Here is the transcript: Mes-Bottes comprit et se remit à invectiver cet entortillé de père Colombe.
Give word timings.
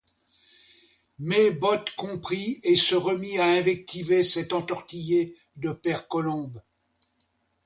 Mes-Bottes 1.19 1.91
comprit 1.95 2.59
et 2.63 2.75
se 2.75 2.95
remit 2.95 3.37
à 3.37 3.45
invectiver 3.51 4.23
cet 4.23 4.51
entortillé 4.51 5.35
de 5.57 5.73
père 5.73 6.07
Colombe. 6.07 6.59